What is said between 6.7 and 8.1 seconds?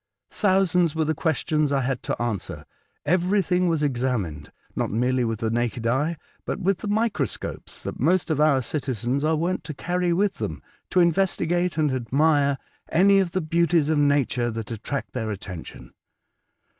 the micro scopes that